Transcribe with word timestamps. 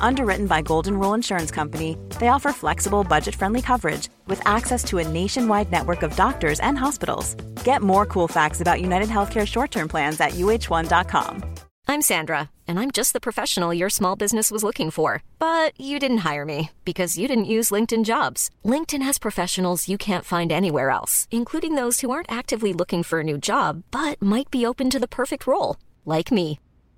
Underwritten 0.00 0.46
by 0.46 0.62
Golden 0.62 0.98
Rule 0.98 1.14
Insurance 1.14 1.50
Company, 1.50 1.96
they 2.18 2.28
offer 2.28 2.52
flexible, 2.52 3.04
budget 3.04 3.34
friendly 3.34 3.62
coverage 3.62 4.08
with 4.26 4.40
access 4.46 4.84
to 4.84 4.98
a 4.98 5.08
nationwide 5.08 5.70
network 5.70 6.02
of 6.02 6.16
doctors 6.16 6.60
and 6.60 6.78
hospitals. 6.78 7.34
Get 7.64 7.82
more 7.82 8.06
cool 8.06 8.28
facts 8.28 8.60
about 8.60 8.80
United 8.80 9.08
Healthcare 9.08 9.46
short 9.46 9.70
term 9.70 9.88
plans 9.88 10.20
at 10.20 10.32
uh1.com. 10.32 11.44
I'm 11.90 12.02
Sandra, 12.02 12.50
and 12.66 12.78
I'm 12.78 12.90
just 12.90 13.14
the 13.14 13.20
professional 13.20 13.72
your 13.72 13.88
small 13.88 14.14
business 14.14 14.50
was 14.50 14.62
looking 14.62 14.90
for. 14.90 15.22
But 15.38 15.72
you 15.80 15.98
didn't 15.98 16.18
hire 16.18 16.44
me 16.44 16.70
because 16.84 17.16
you 17.16 17.26
didn't 17.26 17.54
use 17.56 17.70
LinkedIn 17.70 18.04
jobs. 18.04 18.50
LinkedIn 18.64 19.02
has 19.02 19.18
professionals 19.18 19.88
you 19.88 19.96
can't 19.96 20.24
find 20.24 20.52
anywhere 20.52 20.90
else, 20.90 21.26
including 21.30 21.76
those 21.76 22.00
who 22.00 22.10
aren't 22.10 22.30
actively 22.30 22.72
looking 22.74 23.02
for 23.02 23.20
a 23.20 23.24
new 23.24 23.38
job 23.38 23.84
but 23.90 24.20
might 24.20 24.50
be 24.50 24.66
open 24.66 24.90
to 24.90 24.98
the 24.98 25.08
perfect 25.08 25.46
role, 25.46 25.76
like 26.04 26.30
me. 26.30 26.60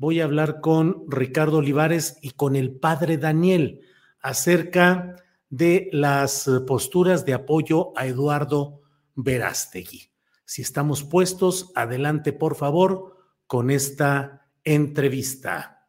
Voy 0.00 0.20
a 0.20 0.24
hablar 0.24 0.60
con 0.60 1.02
Ricardo 1.08 1.58
Olivares 1.58 2.18
y 2.22 2.30
con 2.30 2.54
el 2.54 2.70
padre 2.70 3.18
Daniel 3.18 3.80
acerca 4.20 5.16
de 5.50 5.88
las 5.92 6.48
posturas 6.68 7.26
de 7.26 7.34
apoyo 7.34 7.92
a 7.98 8.06
Eduardo 8.06 8.80
Verástegui. 9.16 10.12
Si 10.44 10.62
estamos 10.62 11.02
puestos, 11.02 11.72
adelante 11.74 12.32
por 12.32 12.54
favor 12.54 13.16
con 13.48 13.72
esta 13.72 14.46
entrevista. 14.62 15.88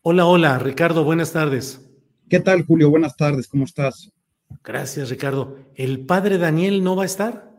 Hola, 0.00 0.24
hola, 0.24 0.58
Ricardo, 0.58 1.04
buenas 1.04 1.30
tardes. 1.30 1.86
¿Qué 2.30 2.40
tal, 2.40 2.64
Julio? 2.64 2.88
Buenas 2.88 3.18
tardes, 3.18 3.48
¿cómo 3.48 3.66
estás? 3.66 4.10
Gracias, 4.64 5.10
Ricardo. 5.10 5.58
¿El 5.74 6.06
padre 6.06 6.38
Daniel 6.38 6.82
no 6.82 6.96
va 6.96 7.02
a 7.02 7.06
estar? 7.06 7.52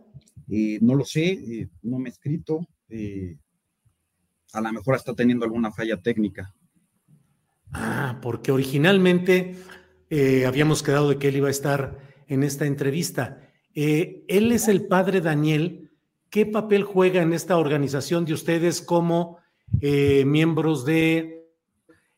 Eh, 0.49 0.79
no 0.81 0.95
lo 0.95 1.05
sé, 1.05 1.33
eh, 1.33 1.69
no 1.83 1.99
me 1.99 2.09
he 2.09 2.11
escrito. 2.11 2.65
Eh, 2.89 3.37
a 4.53 4.61
lo 4.61 4.73
mejor 4.73 4.95
está 4.95 5.13
teniendo 5.13 5.45
alguna 5.45 5.71
falla 5.71 6.01
técnica. 6.01 6.53
Ah, 7.73 8.19
porque 8.21 8.51
originalmente 8.51 9.55
eh, 10.09 10.45
habíamos 10.45 10.83
quedado 10.83 11.09
de 11.09 11.17
que 11.17 11.27
él 11.29 11.37
iba 11.37 11.47
a 11.47 11.51
estar 11.51 11.99
en 12.27 12.43
esta 12.43 12.65
entrevista. 12.65 13.41
Eh, 13.75 14.23
él 14.27 14.51
es 14.51 14.67
el 14.67 14.87
padre 14.87 15.21
Daniel. 15.21 15.91
¿Qué 16.29 16.45
papel 16.45 16.83
juega 16.83 17.21
en 17.21 17.33
esta 17.33 17.57
organización 17.57 18.25
de 18.25 18.33
ustedes 18.33 18.81
como 18.81 19.37
eh, 19.81 20.25
miembros 20.25 20.85
de 20.85 21.33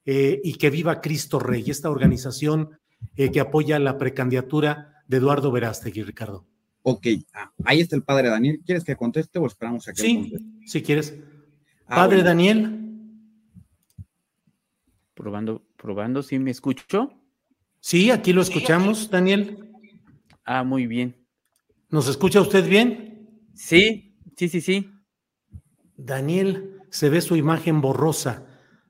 Y 0.06 0.54
que 0.56 0.72
viva 0.72 1.02
Cristo 1.02 1.38
Rey, 1.38 1.70
esta 1.70 1.92
organización 1.92 2.80
que 3.16 3.40
apoya 3.40 3.78
la 3.78 3.98
precandidatura 4.00 5.04
de 5.08 5.18
Eduardo 5.18 5.52
Verástegui, 5.52 6.02
Ricardo? 6.02 6.48
Ok, 6.82 7.06
ah, 7.34 7.52
ahí 7.66 7.82
está 7.82 7.96
el 7.96 8.04
padre 8.04 8.30
Daniel. 8.30 8.62
¿Quieres 8.66 8.84
que 8.84 8.96
conteste 8.96 9.38
o 9.38 9.46
esperamos 9.46 9.88
a 9.88 9.94
que 9.94 10.02
sí, 10.02 10.16
conteste? 10.16 10.48
Si 10.70 10.84
quieres. 10.84 11.16
Ah, 11.88 11.96
padre 11.96 12.18
bueno. 12.18 12.30
Daniel. 12.30 12.76
Probando, 15.16 15.66
probando, 15.76 16.22
¿sí 16.22 16.38
me 16.38 16.52
escucho? 16.52 17.12
Sí, 17.80 18.12
aquí 18.12 18.34
lo 18.34 18.42
escuchamos, 18.42 19.10
Daniel. 19.10 19.72
Ah, 20.46 20.64
muy 20.64 20.86
bien. 20.86 21.16
¿Nos 21.90 22.08
escucha 22.08 22.40
usted 22.40 22.68
bien? 22.68 23.48
Sí, 23.54 24.16
sí, 24.38 24.48
sí, 24.48 24.62
sí. 24.62 24.92
Daniel, 25.98 26.78
se 26.92 27.10
ve 27.10 27.22
su 27.22 27.36
imagen 27.36 27.82
borrosa. 27.82 28.46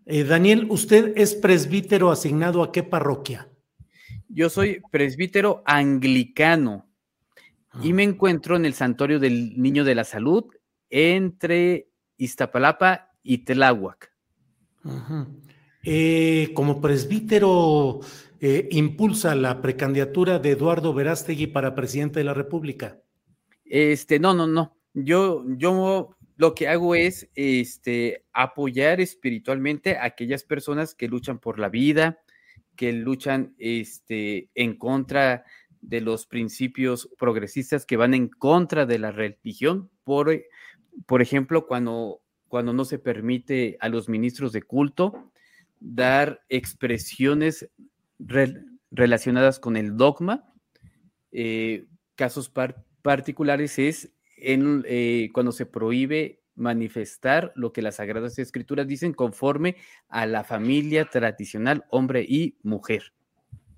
Eh, 0.05 0.25
Daniel, 0.25 0.67
¿usted 0.69 1.13
es 1.15 1.33
presbítero 1.33 2.11
asignado 2.11 2.61
a 2.61 2.71
qué 2.71 2.83
parroquia? 2.83 3.49
Yo 4.27 4.49
soy 4.49 4.81
presbítero 4.91 5.63
anglicano 5.65 6.89
ah. 7.71 7.79
y 7.81 7.93
me 7.93 8.03
encuentro 8.03 8.57
en 8.57 8.65
el 8.65 8.73
Santuario 8.73 9.19
del 9.19 9.59
Niño 9.59 9.83
de 9.85 9.95
la 9.95 10.03
Salud 10.03 10.45
entre 10.89 11.89
Iztapalapa 12.17 13.11
y 13.23 13.39
Tláhuac. 13.39 14.11
Ajá. 14.83 15.27
Eh, 15.83 16.51
como 16.53 16.81
presbítero, 16.81 18.01
eh, 18.41 18.67
impulsa 18.71 19.33
la 19.35 19.61
precandidatura 19.61 20.39
de 20.39 20.51
Eduardo 20.51 20.93
Verástegui 20.93 21.47
para 21.47 21.75
presidente 21.75 22.19
de 22.19 22.25
la 22.25 22.33
República. 22.33 23.01
Este, 23.65 24.19
no, 24.19 24.33
no, 24.33 24.47
no. 24.47 24.77
Yo, 24.93 25.45
yo 25.57 26.15
lo 26.35 26.55
que 26.55 26.67
hago 26.67 26.95
es 26.95 27.29
este, 27.35 28.25
apoyar 28.33 28.99
espiritualmente 28.99 29.97
a 29.97 30.05
aquellas 30.05 30.43
personas 30.43 30.95
que 30.95 31.07
luchan 31.07 31.39
por 31.39 31.59
la 31.59 31.69
vida, 31.69 32.19
que 32.75 32.91
luchan 32.91 33.55
este, 33.57 34.49
en 34.55 34.77
contra 34.77 35.45
de 35.81 36.01
los 36.01 36.25
principios 36.25 37.09
progresistas, 37.17 37.85
que 37.85 37.97
van 37.97 38.13
en 38.13 38.27
contra 38.27 38.85
de 38.85 38.99
la 38.99 39.11
religión. 39.11 39.89
Por, 40.03 40.43
por 41.05 41.21
ejemplo, 41.21 41.67
cuando, 41.67 42.21
cuando 42.47 42.73
no 42.73 42.85
se 42.85 42.99
permite 42.99 43.77
a 43.79 43.89
los 43.89 44.09
ministros 44.09 44.51
de 44.51 44.63
culto 44.63 45.31
dar 45.79 46.41
expresiones 46.49 47.69
re 48.19 48.53
relacionadas 48.91 49.59
con 49.59 49.77
el 49.77 49.97
dogma. 49.97 50.51
Eh, 51.31 51.85
casos 52.15 52.49
par 52.49 52.83
particulares 53.01 53.77
es 53.79 54.11
en, 54.37 54.83
eh, 54.87 55.29
cuando 55.33 55.51
se 55.51 55.65
prohíbe 55.65 56.41
manifestar 56.55 57.53
lo 57.55 57.71
que 57.71 57.81
las 57.81 57.95
Sagradas 57.95 58.37
Escrituras 58.39 58.87
dicen 58.87 59.13
conforme 59.13 59.77
a 60.09 60.25
la 60.25 60.43
familia 60.43 61.05
tradicional, 61.05 61.85
hombre 61.89 62.25
y 62.27 62.57
mujer. 62.63 63.13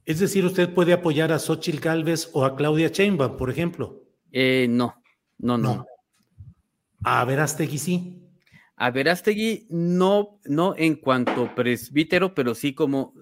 Es 0.06 0.19
decir, 0.19 0.44
usted 0.45 0.74
puede 0.74 0.94
apoyar 0.94 1.31
a 1.31 1.39
Xochitl 1.39 1.79
Galvez 1.79 2.29
o 2.33 2.44
a 2.44 2.56
Claudia 2.56 2.88
Sheinbaum, 2.88 3.38
por 3.38 3.51
ejemplo. 3.51 4.03
Eh, 4.31 4.65
no, 4.69 4.95
no, 5.38 5.57
no, 5.57 5.75
no. 5.75 5.85
A 7.03 7.24
Verástegui 7.25 7.77
sí. 7.77 8.21
A 8.75 8.92
Verástegui 8.92 9.68
no, 9.69 10.39
no 10.45 10.75
en 10.77 10.95
cuanto 10.95 11.53
presbítero, 11.56 12.33
pero 12.33 12.56
sí 12.56 12.74
como 12.74 13.13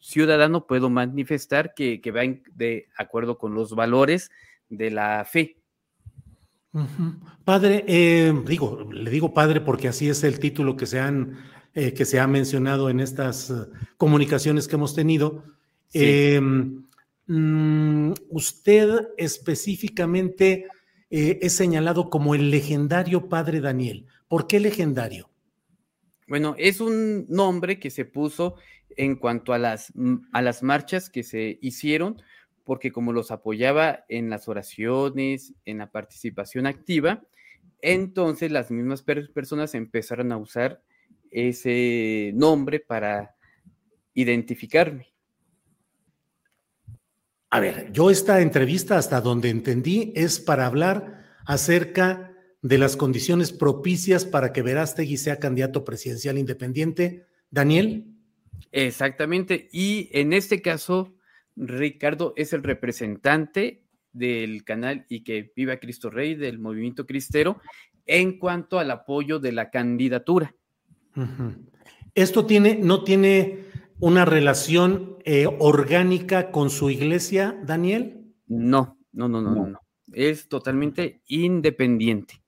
ciudadano 0.00 0.66
puedo 0.66 0.90
manifestar 0.90 1.74
que, 1.74 2.00
que 2.00 2.10
va 2.10 2.22
de 2.54 2.88
acuerdo 2.96 3.38
con 3.38 3.54
los 3.54 3.74
valores 3.74 4.30
de 4.68 4.90
la 4.90 5.24
fe. 5.24 5.56
Padre, 7.44 7.84
eh, 7.88 8.32
digo, 8.46 8.88
le 8.92 9.10
digo 9.10 9.32
padre 9.32 9.60
porque 9.60 9.88
así 9.88 10.08
es 10.08 10.22
el 10.22 10.38
título 10.38 10.76
que 10.76 10.86
se 10.86 11.00
han 11.00 11.38
eh, 11.74 11.92
que 11.92 12.04
se 12.04 12.18
ha 12.18 12.26
mencionado 12.26 12.90
en 12.90 13.00
estas 13.00 13.50
uh, 13.50 13.68
comunicaciones 13.96 14.68
que 14.68 14.76
hemos 14.76 14.94
tenido. 14.94 15.44
Sí. 15.88 16.00
Eh, 16.02 16.40
mm, 17.26 18.12
usted 18.30 19.08
específicamente 19.16 20.66
eh, 21.10 21.38
es 21.42 21.54
señalado 21.54 22.10
como 22.10 22.34
el 22.34 22.50
legendario 22.50 23.28
padre 23.28 23.60
Daniel. 23.60 24.06
¿Por 24.28 24.46
qué 24.46 24.60
legendario? 24.60 25.30
Bueno, 26.26 26.54
es 26.58 26.80
un 26.80 27.26
nombre 27.28 27.78
que 27.78 27.90
se 27.90 28.04
puso 28.04 28.56
en 28.96 29.16
cuanto 29.16 29.52
a 29.52 29.58
las, 29.58 29.92
a 30.32 30.42
las 30.42 30.62
marchas 30.62 31.08
que 31.08 31.22
se 31.22 31.58
hicieron, 31.62 32.20
porque 32.64 32.92
como 32.92 33.14
los 33.14 33.30
apoyaba 33.30 34.04
en 34.08 34.28
las 34.28 34.48
oraciones, 34.48 35.54
en 35.64 35.78
la 35.78 35.90
participación 35.90 36.66
activa, 36.66 37.22
entonces 37.80 38.50
las 38.50 38.70
mismas 38.70 39.02
per 39.02 39.32
personas 39.32 39.74
empezaron 39.74 40.32
a 40.32 40.36
usar 40.36 40.82
ese 41.30 42.32
nombre 42.34 42.80
para 42.80 43.36
identificarme. 44.14 45.12
A 47.50 47.60
ver, 47.60 47.90
yo 47.92 48.10
esta 48.10 48.40
entrevista 48.40 48.98
hasta 48.98 49.20
donde 49.20 49.48
entendí 49.48 50.12
es 50.14 50.38
para 50.38 50.66
hablar 50.66 51.24
acerca 51.46 52.34
de 52.60 52.78
las 52.78 52.96
condiciones 52.96 53.52
propicias 53.52 54.24
para 54.24 54.52
que 54.52 54.62
Verástegui 54.62 55.16
sea 55.16 55.38
candidato 55.38 55.84
presidencial 55.84 56.36
independiente. 56.36 57.26
Daniel. 57.50 58.04
Exactamente. 58.72 59.68
Y 59.72 60.10
en 60.12 60.32
este 60.32 60.60
caso, 60.60 61.14
Ricardo 61.56 62.34
es 62.36 62.52
el 62.52 62.62
representante 62.62 63.82
del 64.12 64.64
canal 64.64 65.06
y 65.08 65.22
que 65.24 65.52
viva 65.56 65.78
Cristo 65.78 66.10
Rey 66.10 66.34
del 66.34 66.58
movimiento 66.58 67.06
cristero 67.06 67.60
en 68.04 68.38
cuanto 68.38 68.78
al 68.78 68.90
apoyo 68.90 69.38
de 69.38 69.52
la 69.52 69.70
candidatura. 69.70 70.54
Uh 71.16 71.20
-huh. 71.20 71.56
Esto 72.14 72.46
tiene, 72.46 72.74
no 72.74 73.04
tiene 73.04 73.67
una 74.00 74.24
relación 74.24 75.16
eh, 75.24 75.46
orgánica 75.58 76.50
con 76.50 76.70
su 76.70 76.90
iglesia, 76.90 77.58
Daniel? 77.64 78.34
No, 78.46 78.98
no, 79.12 79.28
no, 79.28 79.40
no, 79.42 79.54
no, 79.54 79.66
no. 79.66 79.80
Es 80.12 80.48
totalmente 80.48 81.22
independiente. 81.26 82.42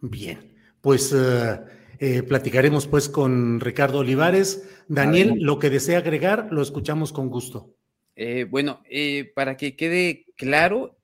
Bien, 0.00 0.38
pues 0.80 1.12
uh, 1.12 1.60
eh, 1.98 2.22
platicaremos 2.22 2.86
pues 2.86 3.08
con 3.08 3.60
Ricardo 3.60 3.98
Olivares. 3.98 4.68
Daniel, 4.88 5.36
lo 5.38 5.58
que 5.58 5.70
desea 5.70 5.98
agregar, 5.98 6.48
lo 6.50 6.62
escuchamos 6.62 7.12
con 7.12 7.28
gusto. 7.28 7.76
Eh, 8.16 8.44
bueno, 8.44 8.82
eh, 8.90 9.32
para 9.34 9.56
que 9.56 9.76
quede 9.76 10.26
claro, 10.36 10.98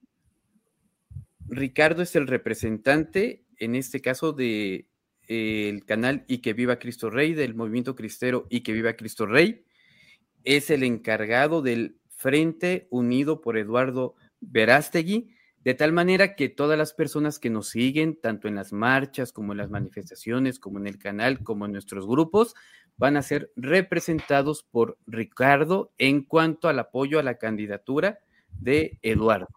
Ricardo 1.47 2.03
es 2.03 2.15
el 2.17 2.27
representante, 2.27 3.45
en 3.59 3.75
este 3.75 4.01
caso, 4.01 4.33
de 4.33 4.75
eh, 4.75 4.87
el 5.29 5.85
canal 5.85 6.25
Y 6.27 6.39
que 6.39 6.55
viva 6.55 6.79
Cristo 6.79 7.11
Rey, 7.11 7.35
del 7.35 7.55
movimiento 7.55 7.95
cristero 7.95 8.47
Y 8.51 8.63
que 8.63 8.73
viva 8.73 8.95
Cristo 8.95 9.27
Rey. 9.27 9.65
Es 10.45 10.71
el 10.71 10.83
encargado 10.83 11.63
del 11.63 11.97
Frente 12.09 12.89
Unido 12.91 13.41
por 13.41 13.57
Eduardo 13.57 14.17
Verástegui, 14.41 15.31
de 15.63 15.75
tal 15.75 15.93
manera 15.93 16.35
que 16.35 16.49
todas 16.49 16.79
las 16.79 16.95
personas 16.95 17.39
que 17.39 17.51
nos 17.51 17.69
siguen, 17.69 18.19
tanto 18.21 18.49
en 18.49 18.55
las 18.55 18.73
marchas 18.73 19.33
como 19.33 19.53
en 19.53 19.59
las 19.59 19.71
manifestaciones, 19.71 20.59
como 20.59 20.79
en 20.79 20.87
el 20.87 20.99
canal, 20.99 21.43
como 21.43 21.67
en 21.67 21.73
nuestros 21.73 22.07
grupos, 22.07 22.55
van 22.97 23.17
a 23.17 23.23
ser 23.23 23.53
representados 23.55 24.63
por 24.63 24.99
Ricardo 25.07 25.93
en 25.99 26.23
cuanto 26.23 26.69
al 26.69 26.79
apoyo 26.79 27.19
a 27.19 27.23
la 27.23 27.39
candidatura 27.39 28.19
de 28.61 28.99
Eduardo. 29.03 29.49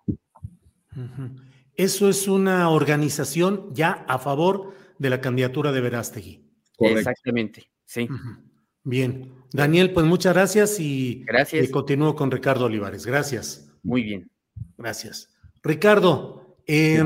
Eso 1.75 2.09
es 2.09 2.27
una 2.27 2.69
organización 2.69 3.73
ya 3.73 4.05
a 4.07 4.19
favor 4.19 4.73
de 5.01 5.09
la 5.09 5.19
candidatura 5.19 5.71
de 5.71 5.81
Verástegui. 5.81 6.45
Correcto. 6.77 6.99
Exactamente, 6.99 7.71
sí. 7.85 8.07
Bien. 8.83 9.33
Daniel, 9.51 9.93
pues 9.93 10.05
muchas 10.05 10.35
gracias 10.35 10.79
y, 10.79 11.23
gracias. 11.25 11.67
y 11.67 11.71
continúo 11.71 12.15
con 12.15 12.29
Ricardo 12.29 12.65
Olivares. 12.65 13.07
Gracias. 13.07 13.71
Muy 13.81 14.03
bien. 14.03 14.29
Gracias. 14.77 15.33
Ricardo, 15.63 16.55
eh, 16.67 17.03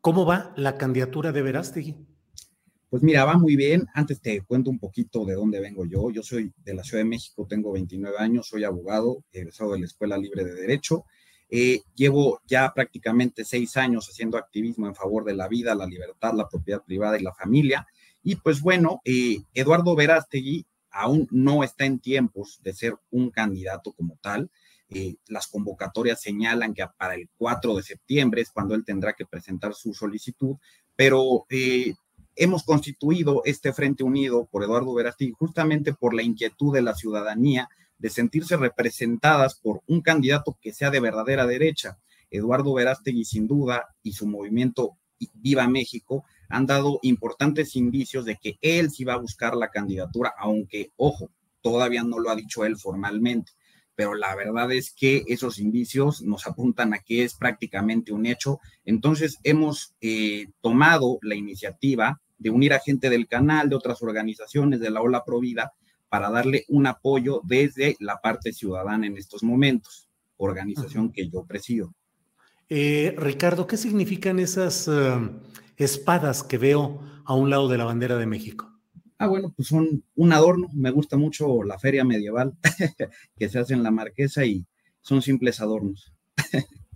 ¿cómo 0.00 0.24
va 0.24 0.52
la 0.56 0.78
candidatura 0.78 1.32
de 1.32 1.42
Verástegui? 1.42 1.96
Pues 2.88 3.02
mira, 3.02 3.24
va 3.24 3.36
muy 3.36 3.56
bien. 3.56 3.84
Antes 3.94 4.20
te 4.20 4.40
cuento 4.42 4.70
un 4.70 4.78
poquito 4.78 5.24
de 5.24 5.34
dónde 5.34 5.58
vengo 5.58 5.84
yo. 5.84 6.10
Yo 6.12 6.22
soy 6.22 6.52
de 6.64 6.74
la 6.74 6.84
Ciudad 6.84 7.02
de 7.02 7.08
México, 7.10 7.44
tengo 7.48 7.72
29 7.72 8.16
años, 8.20 8.46
soy 8.46 8.62
abogado, 8.62 9.24
egresado 9.32 9.72
de 9.72 9.80
la 9.80 9.86
Escuela 9.86 10.16
Libre 10.16 10.44
de 10.44 10.54
Derecho. 10.54 11.04
Eh, 11.50 11.80
llevo 11.94 12.40
ya 12.46 12.72
prácticamente 12.74 13.44
seis 13.44 13.76
años 13.76 14.08
haciendo 14.08 14.36
activismo 14.36 14.86
en 14.86 14.94
favor 14.94 15.24
de 15.24 15.34
la 15.34 15.48
vida, 15.48 15.74
la 15.74 15.86
libertad, 15.86 16.34
la 16.34 16.48
propiedad 16.48 16.82
privada 16.82 17.18
y 17.18 17.22
la 17.22 17.34
familia. 17.34 17.86
Y 18.22 18.36
pues 18.36 18.60
bueno, 18.60 19.00
eh, 19.04 19.38
Eduardo 19.54 19.94
Verástegui 19.94 20.66
aún 20.90 21.28
no 21.30 21.62
está 21.62 21.84
en 21.84 22.00
tiempos 22.00 22.58
de 22.62 22.74
ser 22.74 22.96
un 23.10 23.30
candidato 23.30 23.92
como 23.92 24.18
tal. 24.20 24.50
Eh, 24.90 25.16
las 25.26 25.46
convocatorias 25.46 26.20
señalan 26.20 26.72
que 26.72 26.84
para 26.96 27.14
el 27.14 27.28
4 27.36 27.76
de 27.76 27.82
septiembre 27.82 28.40
es 28.40 28.50
cuando 28.50 28.74
él 28.74 28.84
tendrá 28.84 29.12
que 29.12 29.26
presentar 29.26 29.74
su 29.74 29.92
solicitud, 29.92 30.56
pero 30.96 31.44
eh, 31.50 31.94
hemos 32.34 32.64
constituido 32.64 33.42
este 33.44 33.72
Frente 33.72 34.02
Unido 34.02 34.46
por 34.50 34.64
Eduardo 34.64 34.94
Verástegui 34.94 35.32
justamente 35.32 35.92
por 35.92 36.14
la 36.14 36.22
inquietud 36.22 36.72
de 36.72 36.82
la 36.82 36.94
ciudadanía 36.94 37.68
de 37.98 38.10
sentirse 38.10 38.56
representadas 38.56 39.54
por 39.56 39.82
un 39.86 40.00
candidato 40.00 40.56
que 40.60 40.72
sea 40.72 40.90
de 40.90 41.00
verdadera 41.00 41.46
derecha. 41.46 41.98
Eduardo 42.30 42.74
Verástegui, 42.74 43.24
sin 43.24 43.46
duda, 43.46 43.86
y 44.02 44.12
su 44.12 44.26
movimiento 44.26 44.98
Viva 45.34 45.66
México 45.66 46.24
han 46.48 46.66
dado 46.66 47.00
importantes 47.02 47.76
indicios 47.76 48.24
de 48.24 48.36
que 48.36 48.58
él 48.62 48.90
sí 48.90 49.04
va 49.04 49.14
a 49.14 49.18
buscar 49.18 49.54
la 49.56 49.68
candidatura, 49.68 50.32
aunque, 50.38 50.92
ojo, 50.96 51.30
todavía 51.60 52.02
no 52.04 52.18
lo 52.18 52.30
ha 52.30 52.36
dicho 52.36 52.64
él 52.64 52.76
formalmente, 52.76 53.52
pero 53.94 54.14
la 54.14 54.34
verdad 54.36 54.70
es 54.72 54.92
que 54.92 55.24
esos 55.26 55.58
indicios 55.58 56.22
nos 56.22 56.46
apuntan 56.46 56.94
a 56.94 57.00
que 57.00 57.24
es 57.24 57.34
prácticamente 57.34 58.12
un 58.12 58.26
hecho. 58.26 58.60
Entonces, 58.84 59.38
hemos 59.42 59.94
eh, 60.00 60.46
tomado 60.60 61.18
la 61.20 61.34
iniciativa 61.34 62.20
de 62.38 62.50
unir 62.50 62.72
a 62.72 62.78
gente 62.78 63.10
del 63.10 63.26
canal, 63.26 63.68
de 63.68 63.74
otras 63.74 64.00
organizaciones, 64.02 64.78
de 64.80 64.90
la 64.90 65.02
Ola 65.02 65.24
Provida, 65.24 65.72
para 66.08 66.30
darle 66.30 66.64
un 66.68 66.86
apoyo 66.86 67.40
desde 67.44 67.96
la 68.00 68.20
parte 68.20 68.52
ciudadana 68.52 69.06
en 69.06 69.16
estos 69.16 69.42
momentos, 69.42 70.08
organización 70.36 71.06
uh 71.06 71.08
-huh. 71.08 71.12
que 71.12 71.28
yo 71.28 71.44
presido. 71.44 71.94
Eh, 72.68 73.14
Ricardo, 73.16 73.66
¿qué 73.66 73.76
significan 73.76 74.38
esas 74.38 74.88
uh, 74.88 75.30
espadas 75.76 76.42
que 76.42 76.58
veo 76.58 77.00
a 77.24 77.34
un 77.34 77.50
lado 77.50 77.68
de 77.68 77.78
la 77.78 77.84
bandera 77.84 78.16
de 78.16 78.26
México? 78.26 78.70
Ah, 79.18 79.26
bueno, 79.26 79.52
pues 79.56 79.68
son 79.68 80.04
un 80.14 80.32
adorno. 80.32 80.68
Me 80.74 80.90
gusta 80.90 81.16
mucho 81.16 81.62
la 81.62 81.78
feria 81.78 82.04
medieval 82.04 82.52
que 83.36 83.48
se 83.48 83.58
hace 83.58 83.74
en 83.74 83.82
la 83.82 83.90
Marquesa 83.90 84.44
y 84.44 84.64
son 85.00 85.22
simples 85.22 85.60
adornos. 85.60 86.12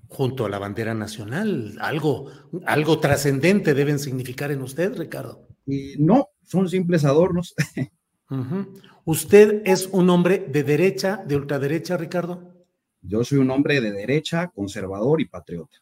Junto 0.08 0.44
a 0.44 0.50
la 0.50 0.58
bandera 0.58 0.92
nacional, 0.94 1.78
algo, 1.80 2.30
algo 2.66 3.00
trascendente 3.00 3.72
deben 3.72 3.98
significar 3.98 4.52
en 4.52 4.60
usted, 4.60 4.94
Ricardo. 4.94 5.48
Y 5.66 5.94
no, 5.98 6.28
son 6.44 6.68
simples 6.68 7.04
adornos. 7.04 7.54
uh 8.30 8.34
-huh. 8.34 8.82
¿Usted 9.04 9.62
es 9.64 9.88
un 9.88 10.10
hombre 10.10 10.46
de 10.48 10.62
derecha, 10.62 11.24
de 11.26 11.34
ultraderecha, 11.34 11.96
Ricardo? 11.96 12.54
Yo 13.00 13.24
soy 13.24 13.38
un 13.38 13.50
hombre 13.50 13.80
de 13.80 13.90
derecha, 13.90 14.52
conservador 14.54 15.20
y 15.20 15.24
patriota. 15.24 15.78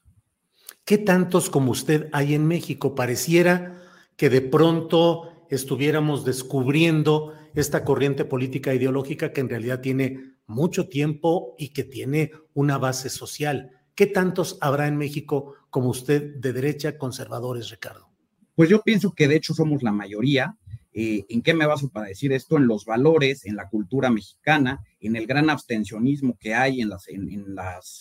¿Qué 0.87 0.97
tantos 0.97 1.50
como 1.50 1.73
usted 1.73 2.09
hay 2.12 2.35
en 2.35 2.47
México? 2.47 2.95
Pareciera 2.95 3.83
que 4.17 4.31
de 4.31 4.41
pronto 4.41 5.47
estuviéramos 5.50 6.25
descubriendo 6.25 7.35
esta 7.55 7.85
corriente 7.85 8.25
política 8.25 8.75
ideológica 8.75 9.33
que 9.33 9.43
en 9.43 9.50
realidad 9.50 9.83
tiene 9.83 10.37
mucho 10.47 10.89
tiempo 10.89 11.55
y 11.59 11.75
que 11.75 11.85
tiene 11.85 12.33
una 12.55 12.79
base 12.79 13.11
social. 13.11 13.71
¿Qué 13.95 14.07
tantos 14.07 14.57
habrá 14.62 14.89
en 14.89 14.97
México 14.97 15.57
como 15.69 15.91
usted 15.91 16.37
de 16.37 16.55
derecha 16.55 16.97
conservadores, 16.97 17.69
Ricardo? 17.69 18.09
Pues 18.55 18.71
yo 18.71 18.81
pienso 18.81 19.12
que 19.12 19.29
de 19.29 19.37
hecho 19.37 19.53
somos 19.53 19.83
la 19.83 19.93
mayoría. 19.93 20.57
Eh, 20.92 21.25
¿En 21.28 21.42
qué 21.42 21.54
me 21.54 21.66
baso 21.66 21.88
para 21.88 22.09
decir 22.09 22.32
esto? 22.32 22.56
En 22.56 22.66
los 22.66 22.85
valores, 22.85 23.47
en 23.47 23.56
la 23.56 23.68
cultura 23.68 24.11
mexicana, 24.11 24.80
en 25.00 25.16
el 25.16 25.26
gran 25.26 25.50
abstencionismo 25.50 26.37
que 26.38 26.54
hay 26.54 26.80
en 26.80 26.88
las, 26.88 27.06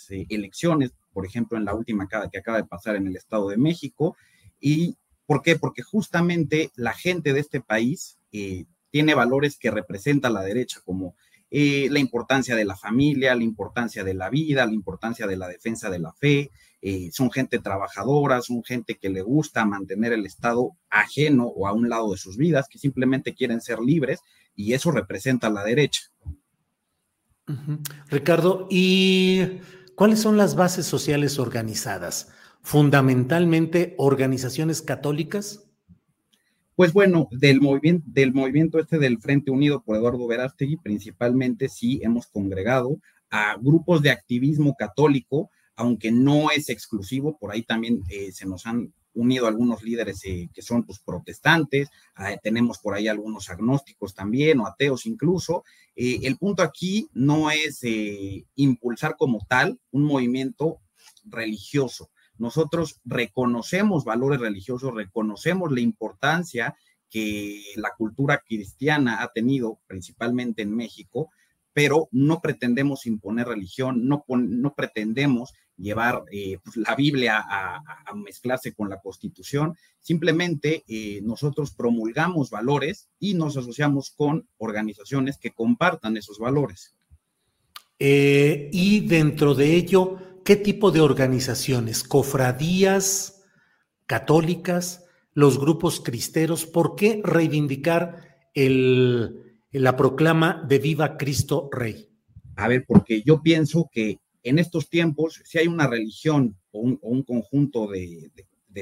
eh, 0.10 0.26
elecciones, 0.30 0.94
por 1.14 1.26
ejemplo, 1.26 1.58
en 1.58 1.66
la 1.66 1.76
última 1.76 2.08
que 2.08 2.38
acaba 2.38 2.58
de 2.58 2.66
pasar 2.66 2.96
en 2.96 3.08
el 3.08 3.16
Estado 3.16 3.50
de 3.50 3.58
México. 3.58 4.16
¿Y 4.60 4.98
por 5.26 5.44
qué? 5.44 5.58
Porque 5.58 5.84
justamente 5.84 6.72
la 6.76 6.94
gente 6.94 7.34
de 7.34 7.40
este 7.40 7.62
país 7.62 8.18
eh, 8.32 8.66
tiene 8.90 9.14
valores 9.14 9.58
que 9.58 9.72
representa 9.72 10.30
la 10.30 10.42
derecha, 10.42 10.82
como 10.84 11.16
eh, 11.52 11.88
la 11.90 12.00
importancia 12.00 12.56
de 12.56 12.66
la 12.66 12.76
familia, 12.76 13.36
la 13.36 13.44
importancia 13.44 14.04
de 14.04 14.14
la 14.14 14.30
vida, 14.30 14.66
la 14.66 14.74
importancia 14.74 15.28
de 15.28 15.38
la 15.38 15.48
defensa 15.48 15.90
de 15.90 16.00
la 16.00 16.14
fe, 16.14 16.52
eh, 16.82 17.10
son 17.12 17.32
gente 17.32 17.60
trabajadora, 17.60 18.42
son 18.42 18.64
gente 18.64 18.96
que 18.96 19.10
le 19.10 19.22
gusta 19.22 19.66
mantener 19.66 20.14
el 20.14 20.26
Estado 20.26 20.72
ajeno 20.90 21.48
o 21.48 21.68
a 21.68 21.74
un 21.74 21.90
lado 21.90 22.12
de 22.12 22.18
sus 22.18 22.38
vidas, 22.38 22.68
que 22.70 22.80
simplemente 22.80 23.34
quieren 23.34 23.62
ser 23.62 23.80
libres 23.80 24.20
y 24.56 24.74
eso 24.74 24.92
representa 24.92 25.50
la 25.50 25.64
derecha. 25.64 26.04
Uh 27.48 27.54
-huh. 27.54 27.80
Ricardo, 28.10 28.68
¿y 28.70 29.60
cuáles 29.96 30.20
son 30.20 30.38
las 30.38 30.56
bases 30.56 30.86
sociales 30.86 31.40
organizadas? 31.40 32.32
fundamentalmente 32.62 33.96
organizaciones 33.98 34.82
católicas? 34.82 35.66
Pues 36.76 36.94
bueno, 36.94 37.28
del 37.32 37.62
movimiento, 37.62 38.06
del 38.10 38.34
movimiento 38.34 38.80
este 38.80 39.00
del 39.00 39.20
Frente 39.20 39.52
Unido 39.52 39.84
por 39.84 39.98
Eduardo 39.98 40.28
Verástegui, 40.28 40.78
principalmente 40.78 41.68
sí 41.68 42.00
hemos 42.04 42.28
congregado 42.28 42.98
a 43.30 43.58
grupos 43.58 44.02
de 44.02 44.12
activismo 44.12 44.76
católico, 44.78 45.50
aunque 45.80 46.12
no 46.12 46.52
es 46.52 46.70
exclusivo, 46.70 47.38
por 47.38 47.52
ahí 47.52 47.64
también 47.64 48.04
eh, 48.10 48.34
se 48.34 48.46
nos 48.46 48.66
han 48.66 48.94
unido 49.14 49.48
algunos 49.48 49.82
líderes 49.82 50.22
eh, 50.26 50.50
que 50.54 50.62
son 50.62 50.84
pues, 50.84 51.00
protestantes, 51.00 51.88
ah, 52.16 52.36
tenemos 52.44 52.80
por 52.80 52.96
ahí 52.96 53.08
algunos 53.08 53.50
agnósticos 53.50 54.14
también 54.14 54.60
o 54.60 54.68
ateos 54.68 55.06
incluso. 55.06 55.64
Eh, 55.96 56.20
el 56.24 56.38
punto 56.38 56.64
aquí 56.64 57.08
no 57.14 57.50
es 57.50 57.80
impulsar 58.56 59.16
como 59.18 59.40
tal 59.48 59.80
un 59.92 60.04
movimiento 60.04 60.82
religioso, 61.24 62.10
nosotros 62.38 63.00
reconocemos 63.06 64.04
valores 64.04 64.42
religiosos, 64.42 64.94
reconocemos 64.94 65.72
la 65.72 65.80
importancia 65.80 66.76
que 67.10 67.64
la 67.78 67.92
cultura 67.98 68.44
cristiana 68.46 69.24
ha 69.24 69.32
tenido, 69.32 69.80
principalmente 69.88 70.62
en 70.62 70.76
México, 70.76 71.30
pero 71.74 72.10
no 72.12 72.42
pretendemos 72.42 73.06
imponer 73.06 73.48
religión, 73.48 74.08
no, 74.08 74.26
no 74.28 74.74
pretendemos 74.74 75.54
llevar 75.80 76.24
eh, 76.32 76.58
pues, 76.64 76.78
la 76.78 76.96
Biblia 76.96 77.44
a, 77.48 78.14
mezclarse 78.16 78.74
con 78.74 78.90
la 78.90 79.00
Constitución, 79.00 79.76
simplemente 80.00 80.84
eh, 80.88 81.22
nosotros 81.24 81.72
promulgamos 81.72 82.50
valores 82.50 83.10
y 83.20 83.34
nos 83.34 83.56
asociamos 83.56 84.12
con 84.12 84.48
organizaciones 84.58 85.38
que 85.38 85.52
compartan 85.52 86.18
esos 86.18 86.40
valores. 86.40 86.96
Eh, 88.00 88.70
y 88.72 89.02
dentro 89.02 89.56
de 89.56 89.76
ello, 89.76 90.18
¿Qué 90.50 90.56
tipo 90.56 90.90
de 90.90 91.00
organizaciones? 91.00 92.04
¿Cofradías 92.04 93.44
católicas? 94.08 95.06
¿Los 95.34 95.60
grupos 95.60 96.00
cristeros? 96.00 96.66
¿Por 96.66 96.96
qué 96.96 97.22
reivindicar 97.24 98.40
el, 98.56 99.60
la 99.72 99.96
proclama 99.96 100.66
de 100.68 100.80
Viva 100.80 101.18
Cristo 101.18 101.70
Rey? 101.72 102.10
A 102.56 102.68
ver, 102.68 102.84
porque 102.88 103.22
yo 103.22 103.44
pienso 103.44 103.92
que 103.92 104.18
en 104.50 104.58
estos 104.58 104.90
tiempos, 104.90 105.42
si 105.46 105.60
hay 105.60 105.68
una 105.68 105.86
religión 105.86 106.58
o 106.72 106.80
un, 106.80 107.24
conjunto 107.24 107.88
de, 107.88 108.32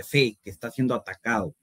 fe 0.03 0.39
que 0.41 0.49
está 0.49 0.71
siendo 0.71 0.95
atacado 0.95 1.55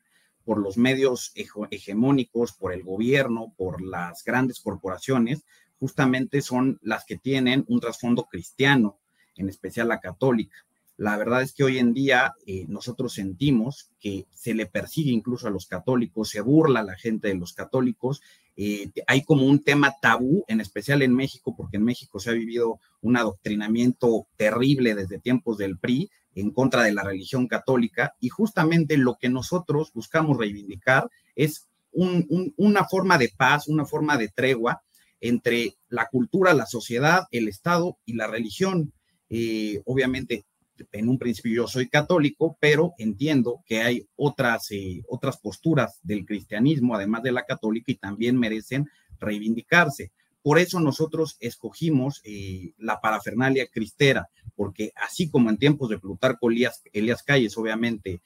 por 0.45 0.59
los 0.59 0.77
medios 0.77 1.33
hegemónicos, 1.71 2.53
por 2.53 2.75
el 2.75 2.83
gobierno, 2.83 3.55
por 3.57 3.81
las 3.81 4.23
grandes 4.23 4.61
corporaciones, 4.61 5.47
justamente 5.79 6.43
son 6.43 6.79
las 6.83 7.07
que 7.07 7.17
tienen 7.17 7.65
un 7.67 7.81
trasfondo 7.81 8.25
cristiano 8.25 8.99
en 9.37 9.49
especial 9.49 9.89
la 9.89 10.01
católica. 10.01 10.57
La 10.97 11.17
verdad 11.17 11.43
es 11.43 11.53
que 11.53 11.65
hoy 11.65 11.79
en 11.79 11.93
día 11.93 12.35
eh, 12.47 12.67
nosotros 12.69 13.15
sentimos 13.15 13.91
que 13.99 14.27
se 14.33 14.55
le 14.55 14.67
persigue 14.67 15.11
incluso 15.11 15.49
a 15.49 15.51
los 15.51 15.67
católicos, 15.67 16.31
se 16.31 16.41
burla 16.41 16.81
a 16.81 16.85
la 16.85 16.97
gente 16.97 17.29
de 17.29 17.35
los 17.35 17.53
católicos. 17.53 18.23
Eh, 18.57 18.91
hay 19.09 19.25
como 19.25 19.45
un 19.47 19.65
tema 19.65 19.95
tabú, 20.01 20.45
en 20.47 20.61
especial 20.61 21.03
en 21.03 21.15
México, 21.15 21.55
porque 21.57 21.79
en 21.79 21.85
México 21.85 22.21
se 22.21 22.31
ha 22.31 22.35
vivido 22.35 22.79
un 23.01 23.17
adoctrinamiento 23.17 24.29
terrible 24.37 24.95
desde 24.95 25.19
tiempos 25.19 25.59
del 25.59 25.79
PRI 25.79 26.11
en 26.37 26.51
contra 26.51 26.83
de 26.83 26.93
la 26.93 27.03
religión 27.03 27.49
católica 27.49 28.15
y 28.21 28.29
justamente 28.29 28.97
lo 28.97 29.17
que 29.17 29.29
nosotros 29.29 29.93
buscamos 29.93 30.37
reivindicar 30.37 31.09
es 31.35 31.69
una 31.93 32.85
forma 32.85 33.19
de 33.19 33.33
paz, 33.37 33.69
una 33.69 33.85
forma 33.85 34.17
de 34.17 34.29
tregua 34.29 34.83
entre 35.21 35.77
la 35.89 36.09
cultura, 36.09 36.53
la 36.55 36.67
sociedad, 36.67 37.27
el 37.31 37.49
Estado 37.49 37.99
y 38.05 38.15
la 38.15 38.27
religión. 38.27 38.93
Eh, 39.31 39.81
obviamente, 39.87 40.45
en 40.93 41.09
un 41.09 41.19
principio 41.19 41.55
yo 41.55 41.69
soy 41.69 41.89
católico, 41.89 42.57
pero 42.61 42.95
entiendo 42.99 43.63
que 43.67 43.83
hay 43.83 44.07
otras, 44.17 44.71
eh, 44.71 45.03
otras 45.09 45.39
posturas 45.39 46.01
del 46.03 46.25
cristianismo, 46.25 46.95
además 46.95 47.23
de 47.23 47.33
la 47.33 47.45
católica, 47.45 47.93
y 47.93 47.97
también 47.97 48.39
merecen 48.39 48.89
reivindicarse. 49.19 50.13
Por 50.43 50.59
eso 50.59 50.81
nosotros 50.81 51.37
escogimos 51.41 52.21
eh, 52.25 52.73
la 52.79 53.01
parafernalia 53.01 53.67
cristera, 53.69 54.29
porque 54.57 54.93
así 54.97 55.31
como 55.31 55.51
en 55.51 55.59
tiempos 55.59 55.89
de 55.89 55.99
Plutarco 55.99 56.51
Elías, 56.51 56.83
Elías 56.93 57.23
Calles, 57.23 57.57
obviamente, 57.57 58.21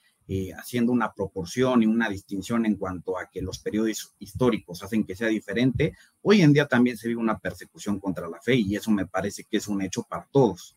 haciendo 0.58 0.92
una 0.92 1.14
proporción 1.14 1.82
y 1.82 1.86
una 1.86 2.10
distinción 2.10 2.66
en 2.66 2.76
cuanto 2.76 3.18
a 3.18 3.30
que 3.30 3.40
los 3.40 3.60
periodos 3.60 4.14
históricos 4.18 4.82
hacen 4.82 5.04
que 5.04 5.16
sea 5.16 5.28
diferente, 5.28 5.94
hoy 6.20 6.42
en 6.42 6.52
día 6.52 6.66
también 6.66 6.98
se 6.98 7.08
vive 7.08 7.18
una 7.18 7.38
persecución 7.38 7.98
contra 7.98 8.28
la 8.28 8.38
fe 8.38 8.56
y 8.56 8.76
eso 8.76 8.90
me 8.90 9.06
parece 9.06 9.44
que 9.44 9.56
es 9.56 9.68
un 9.68 9.80
hecho 9.80 10.02
para 10.02 10.28
todos. 10.30 10.76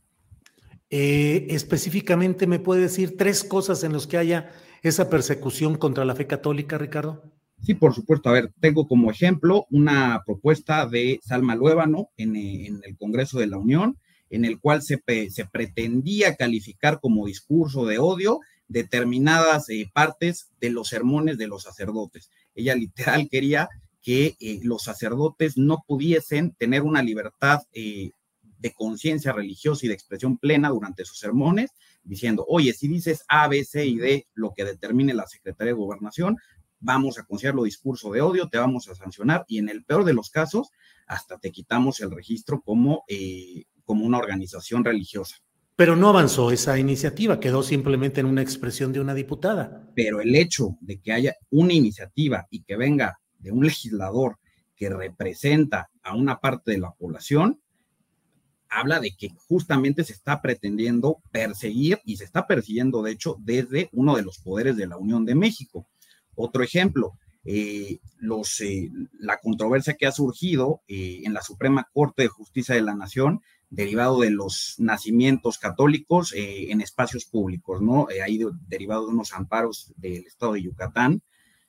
Eh, 0.94 1.48
específicamente, 1.50 2.48
¿me 2.48 2.60
puede 2.60 2.82
decir 2.82 3.16
tres 3.18 3.46
cosas 3.46 3.84
en 3.86 3.94
las 3.94 4.08
que 4.08 4.18
haya 4.18 4.52
esa 4.84 5.10
persecución 5.10 5.78
contra 5.78 6.04
la 6.04 6.16
fe 6.16 6.28
católica, 6.28 6.78
Ricardo? 6.78 7.24
Sí, 7.62 7.76
por 7.76 7.94
supuesto. 7.96 8.30
A 8.30 8.34
ver, 8.34 8.52
tengo 8.60 8.88
como 8.88 9.10
ejemplo 9.10 9.66
una 9.70 10.22
propuesta 10.26 10.86
de 10.88 11.20
Salma 11.24 11.56
Luébano 11.56 12.10
en, 12.18 12.36
en 12.36 12.82
el 12.84 12.98
Congreso 12.98 13.40
de 13.40 13.48
la 13.48 13.58
Unión, 13.58 13.98
en 14.30 14.44
el 14.44 14.60
cual 14.60 14.82
se, 14.82 15.02
se, 15.30 15.46
pretendía 15.46 16.36
calificar 16.36 17.00
como 17.00 17.28
discurso 17.28 17.86
de 17.86 18.00
odio 18.00 18.40
determinadas 18.68 19.70
eh, 19.70 19.90
partes 19.94 20.50
de 20.60 20.72
los 20.72 20.90
sermones 20.90 21.38
de 21.38 21.48
los 21.48 21.64
sacerdotes. 21.64 22.32
Ella 22.54 22.76
literal 22.76 23.30
quería 23.30 23.70
que 24.02 24.36
eh, 24.40 24.60
los 24.64 24.84
sacerdotes 24.84 25.58
no 25.58 25.84
pudiesen 25.88 26.54
tener 26.58 26.82
una 26.82 27.04
libertad 27.04 27.60
de 28.62 28.74
conciencia 28.74 29.34
religiosa 29.34 29.86
y 29.86 29.90
de 29.90 29.96
expresión 29.96 30.38
plena 30.38 30.70
durante 30.70 31.04
sus 31.04 31.20
sermones, 31.20 31.72
diciendo, 32.04 32.46
oye, 32.48 32.74
si 32.74 32.88
dices 32.88 33.24
A, 33.28 33.48
B, 33.48 33.64
C 33.64 33.86
y 33.86 33.98
D, 33.98 34.28
lo 34.34 34.54
que 34.56 34.64
determine 34.64 35.14
la 35.14 35.28
Secretaría 35.28 35.74
de 35.74 35.80
Gobernación, 35.80 36.38
vamos 36.80 37.18
a 37.18 37.24
considerarlo 37.24 37.64
discurso 37.64 38.12
de 38.12 38.22
odio, 38.22 38.50
te 38.50 38.58
vamos 38.58 38.88
a 38.88 38.96
sancionar 38.96 39.46
y 39.48 39.58
en 39.58 39.70
el 39.70 39.84
peor 39.84 40.04
de 40.04 40.14
los 40.14 40.30
casos, 40.30 40.70
hasta 41.08 41.40
te 41.40 41.52
quitamos 41.52 42.00
el 42.02 42.12
registro 42.12 42.62
como, 42.62 43.04
eh, 43.08 43.66
como 43.84 44.06
una 44.06 44.20
organización 44.20 44.86
religiosa. 44.86 45.38
Pero 45.76 45.96
no 45.96 46.10
avanzó 46.10 46.52
esa 46.52 46.78
iniciativa, 46.78 47.40
quedó 47.40 47.64
simplemente 47.64 48.20
en 48.20 48.28
una 48.28 48.44
expresión 48.44 48.94
de 48.94 49.00
una 49.00 49.16
diputada. 49.16 49.90
Pero 49.96 50.22
el 50.22 50.36
hecho 50.36 50.78
de 50.82 51.02
que 51.02 51.12
haya 51.12 51.36
una 51.50 51.74
iniciativa 51.74 52.48
y 52.52 52.62
que 52.64 52.76
venga 52.78 53.20
de 53.40 53.52
un 53.52 53.66
legislador 53.66 54.38
que 54.76 54.90
representa 54.90 55.90
a 56.04 56.16
una 56.16 56.40
parte 56.40 56.72
de 56.72 56.80
la 56.80 56.92
población, 56.92 57.60
habla 58.72 59.00
de 59.00 59.12
que 59.16 59.30
justamente 59.48 60.04
se 60.04 60.14
está 60.14 60.42
pretendiendo 60.42 61.18
perseguir 61.32 62.00
y 62.06 62.18
se 62.18 62.24
está 62.24 62.48
persiguiendo, 62.48 63.04
de 63.04 63.12
hecho, 63.12 63.36
desde 63.40 63.90
uno 63.92 64.16
de 64.16 64.24
los 64.24 64.40
poderes 64.40 64.78
de 64.78 64.88
la 64.88 64.98
Unión 64.98 65.26
de 65.26 65.36
México. 65.36 65.88
Otro 66.36 66.64
ejemplo, 66.64 67.18
eh, 67.44 68.00
los, 68.18 68.62
eh, 68.62 68.90
la 69.20 69.40
controversia 69.40 69.96
que 69.96 70.08
ha 70.08 70.12
surgido 70.12 70.82
eh, 70.88 71.22
en 71.26 71.34
la 71.34 71.42
Suprema 71.42 71.88
Corte 71.92 72.24
de 72.24 72.30
Justicia 72.30 72.74
de 72.74 72.82
la 72.82 72.96
Nación, 72.96 73.42
derivado 73.70 74.22
de 74.22 74.32
los 74.32 74.76
nacimientos 74.78 75.58
católicos 75.58 76.34
en 76.36 76.82
espacios 76.82 77.24
públicos, 77.24 77.82
¿no? 77.82 78.08
ahí 78.22 78.38
derivado 78.68 79.08
de 79.08 79.14
unos 79.14 79.32
amparos 79.32 79.94
del 79.96 80.26
Estado 80.26 80.54
de 80.54 80.64
Yucatán, 80.64 81.22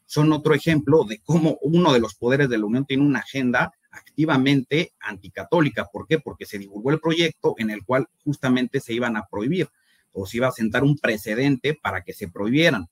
son 0.04 0.32
otro 0.32 0.52
ejemplo 0.52 1.04
de 1.04 1.20
cómo 1.22 1.58
uno 1.62 1.92
de 1.92 2.00
los 2.00 2.16
poderes 2.16 2.48
de 2.48 2.58
la 2.58 2.66
Unión 2.66 2.86
tiene 2.86 3.04
una 3.04 3.20
agenda 3.20 3.72
activamente 3.92 4.94
anticatólica. 5.00 5.88
¿Por 5.92 6.06
qué? 6.06 6.18
Porque 6.18 6.46
se 6.46 6.58
divulgó 6.58 6.90
el 6.90 7.00
proyecto 7.00 7.54
en 7.58 7.70
el 7.70 7.84
cual 7.84 8.08
justamente 8.24 8.80
se 8.80 8.92
iban 8.94 9.16
a 9.16 9.26
prohibir 9.30 9.68
o 10.12 10.26
se 10.26 10.38
iba 10.38 10.48
a 10.48 10.52
sentar 10.52 10.82
un 10.82 10.98
precedente 10.98 11.78
para 11.80 12.02
que 12.02 12.12
se 12.12 12.28
prohibieran. 12.28 12.88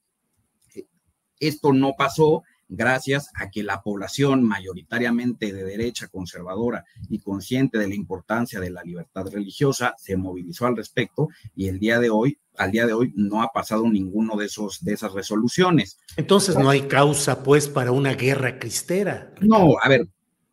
Esto 1.39 1.73
no 1.73 1.95
pasó 1.97 2.43
gracias 2.71 3.31
a 3.35 3.51
que 3.51 3.63
la 3.63 3.83
población 3.83 4.45
mayoritariamente 4.45 5.53
de 5.53 5.65
derecha 5.65 6.07
conservadora 6.09 6.85
y 7.09 7.19
consciente 7.19 7.79
de 7.79 7.89
la 7.89 7.95
importancia 7.95 8.61
de 8.61 8.71
la 8.71 8.83
libertad 8.85 9.27
religiosa 9.27 9.95
se 9.99 10.17
movilizó 10.17 10.67
al 10.67 10.77
respecto 10.77 11.29
y 11.57 11.69
el 11.69 11.81
día 11.81 11.99
de 11.99 12.11
hoy, 12.11 12.39
al 12.57 12.71
día 12.71 12.87
de 12.87 12.93
hoy 12.93 13.13
no 13.17 13.43
ha 13.43 13.49
pasado 13.49 13.89
ninguno 13.89 14.37
de 14.37 14.47
esos 14.47 14.85
de 14.85 14.93
esas 14.93 15.13
resoluciones. 15.13 15.99
Entonces 16.17 16.57
no 16.57 16.71
hay 16.71 16.83
causa 16.83 17.43
pues 17.43 17.69
para 17.69 17.91
una 17.91 18.15
guerra 18.15 18.59
cristera. 18.59 19.35
No, 19.41 19.75
a 19.83 19.89
ver, 19.89 20.07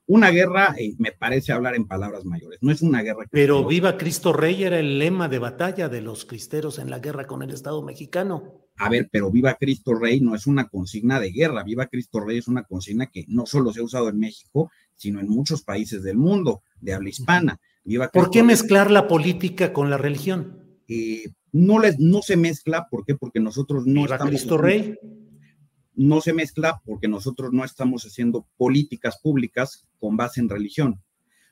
una 0.08 0.32
guerra, 0.32 0.74
eh, 0.78 0.96
me 0.98 1.12
parece 1.12 1.52
hablar 1.52 1.76
en 1.76 1.86
palabras 1.86 2.24
mayores, 2.26 2.60
no 2.62 2.72
es 2.72 2.82
una 2.82 3.02
guerra. 3.04 3.26
Pero 3.30 3.66
viva 3.66 3.98
Cristo 3.98 4.32
Rey 4.32 4.64
era 4.64 4.80
el 4.80 4.98
lema 5.00 5.28
de 5.28 5.38
batalla 5.38 5.90
de 5.90 6.02
los 6.02 6.26
cristeros 6.26 6.80
en 6.80 6.90
la 6.90 7.00
guerra 7.00 7.28
con 7.28 7.44
el 7.44 7.52
Estado 7.52 7.82
mexicano. 7.84 8.64
A 8.78 8.90
ver, 8.90 9.10
pero 9.12 9.30
viva 9.30 9.56
Cristo 9.56 9.94
Rey 9.96 10.22
no 10.22 10.34
es 10.34 10.48
una 10.48 10.70
consigna 10.70 11.20
de 11.20 11.32
guerra, 11.32 11.64
viva 11.64 11.88
Cristo 11.88 12.22
Rey 12.22 12.38
es 12.38 12.48
una 12.48 12.64
consigna 12.64 13.08
que 13.08 13.26
no 13.28 13.46
solo 13.46 13.74
se 13.74 13.82
ha 13.82 13.84
usado 13.84 14.08
en 14.08 14.18
México, 14.18 14.72
sino 14.96 15.20
en 15.20 15.28
muchos 15.28 15.64
países 15.64 16.04
del 16.04 16.18
mundo 16.18 16.64
de 16.80 16.94
habla 16.94 17.10
hispana. 17.10 17.60
Viva 17.84 18.10
¿Por 18.10 18.32
qué 18.32 18.44
mezclar 18.44 18.90
la 18.92 19.08
política 19.08 19.74
con 19.74 19.90
la 19.90 19.98
religión? 19.98 20.80
Eh, 20.88 21.26
no, 21.52 21.80
les, 21.80 22.00
no 22.00 22.22
se 22.22 22.38
mezcla, 22.38 22.88
¿por 22.90 23.06
qué? 23.06 23.16
Porque 23.16 23.40
nosotros 23.40 23.86
no 23.86 24.04
viva 24.04 24.18
Cristo 24.20 24.58
Rey 24.58 24.96
no 25.98 26.22
se 26.22 26.32
mezcla 26.32 26.82
porque 26.86 27.08
nosotros 27.08 27.52
no 27.52 27.66
estamos 27.66 28.06
haciendo 28.06 28.48
políticas 28.56 29.18
públicas 29.18 29.88
con 30.00 30.16
base 30.16 30.40
en 30.40 30.48
religión. 30.48 31.02